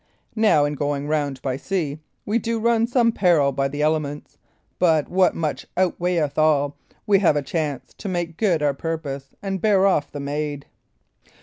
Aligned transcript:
Now, 0.35 0.65
in 0.65 0.73
going 0.73 1.07
round 1.07 1.39
by 1.43 1.57
sea, 1.57 1.99
we 2.25 2.39
do 2.39 2.59
run 2.59 2.87
some 2.87 3.11
peril 3.11 3.51
by 3.51 3.67
the 3.67 3.83
elements; 3.83 4.39
but, 4.79 5.07
what 5.09 5.35
much 5.35 5.67
outweighteth 5.77 6.39
all, 6.39 6.75
we 7.05 7.19
have 7.19 7.35
a 7.35 7.43
chance 7.43 7.93
to 7.99 8.09
make 8.09 8.35
good 8.35 8.63
our 8.63 8.73
purpose 8.73 9.35
and 9.43 9.61
bear 9.61 9.85
off 9.85 10.11
the 10.11 10.19
maid." 10.19 10.65